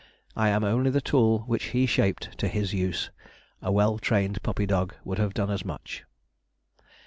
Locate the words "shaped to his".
1.85-2.73